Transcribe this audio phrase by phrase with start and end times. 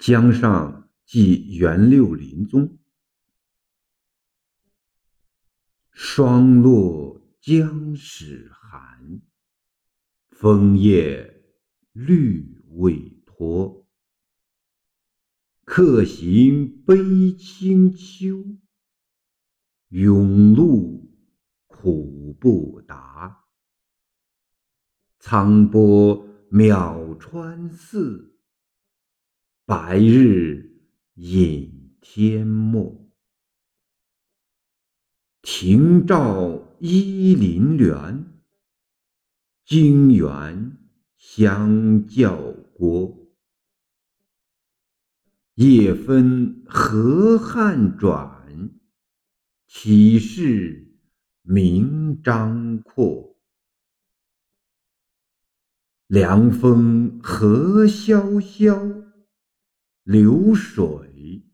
[0.00, 2.78] 江上寄元六林宗。
[5.90, 9.20] 霜落江始寒，
[10.30, 11.44] 枫叶
[11.92, 13.86] 绿未脱。
[15.66, 18.42] 客行悲清秋，
[19.88, 21.14] 永路
[21.66, 23.44] 苦不达。
[25.20, 28.39] 沧波渺川寺，
[29.70, 30.82] 白日
[31.14, 33.08] 隐天没。
[35.42, 38.24] 庭照依林峦，
[39.64, 40.76] 京园
[41.16, 42.36] 相教
[42.74, 43.16] 郭。
[45.54, 48.70] 夜分河汉转，
[49.68, 50.98] 岂是
[51.42, 53.36] 名张阔？
[56.08, 58.76] 凉风何萧萧，
[60.12, 61.44] 流水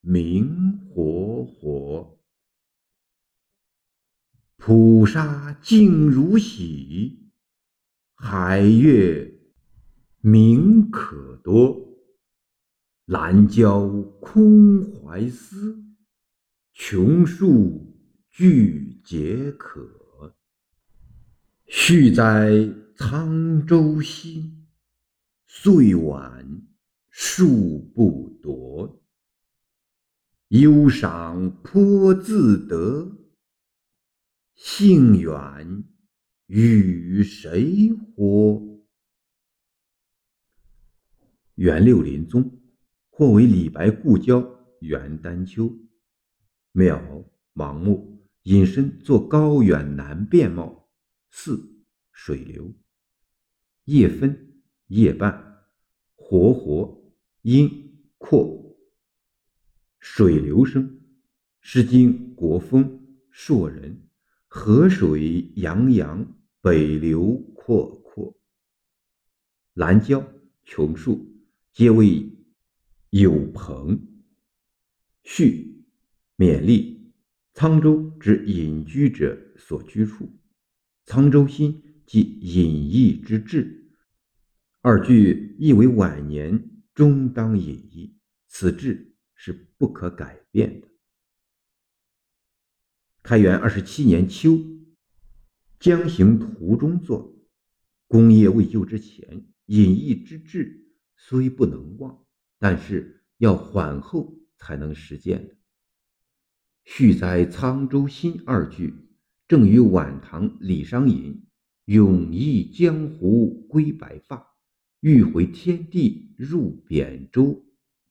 [0.00, 2.18] 明活活。
[4.56, 7.30] 蒲沙静如洗，
[8.16, 9.32] 海月
[10.20, 11.80] 明可多。
[13.04, 13.88] 兰郊
[14.20, 15.84] 空怀思，
[16.72, 17.96] 琼树
[18.32, 20.34] 俱解渴。
[21.66, 22.50] 续在
[22.96, 24.66] 沧州心，
[25.46, 26.66] 岁晚
[27.12, 29.04] 树不夺。
[30.48, 33.18] 忧伤颇自得。
[34.54, 35.84] 幸远
[36.46, 38.82] 与谁活？
[41.56, 42.62] 元六林宗，
[43.10, 44.42] 或为李白故交
[44.80, 45.70] 元丹丘。
[46.72, 50.90] 渺盲目，引申作高远难辨貌。
[51.30, 52.74] 似水流。
[53.84, 55.66] 夜分，夜半。
[56.14, 57.01] 活活，
[57.42, 58.76] 因阔。
[59.98, 60.84] 水流声，
[61.60, 62.84] 《诗经·国风·
[63.30, 63.92] 硕人》。
[64.46, 68.38] 河水洋洋，北流阔阔。
[69.74, 70.24] 兰郊、
[70.64, 71.34] 琼树，
[71.72, 72.30] 皆为
[73.10, 74.06] 有朋。
[75.24, 75.84] 序，
[76.36, 77.12] 勉励。
[77.54, 80.28] 沧州指隐居者所居处。
[81.06, 83.90] 沧州心即隐逸之志。
[84.80, 90.88] 二句意为晚年终当隐逸，此志是不可改变的。
[93.22, 94.58] 开元二十七年秋，
[95.78, 97.32] 江行途中作。
[98.08, 100.86] 功业未就之前，隐逸之志
[101.16, 102.26] 虽不能忘，
[102.58, 105.56] 但是要缓后才能实践的。
[106.84, 109.08] 续载沧州新二句，
[109.48, 111.46] 正与晚唐李商隐
[111.86, 114.51] “永忆江湖归白发，
[115.02, 117.64] 欲回天地入扁舟”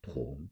[0.03, 0.49] 同。